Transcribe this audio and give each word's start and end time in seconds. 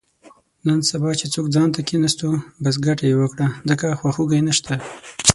نن 0.67 0.79
سبا 0.89 1.09
چې 1.19 1.25
څوک 1.33 1.45
ځانته 1.55 1.81
کېناستو، 1.87 2.29
بس 2.63 2.75
ګټه 2.87 3.03
یې 3.09 3.15
وکړه، 3.19 3.47
ځکه 3.69 3.85
خواخوږی 3.99 4.41
نشته. 4.47 4.73